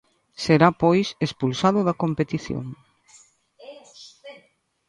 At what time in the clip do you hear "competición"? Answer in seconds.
2.03-2.65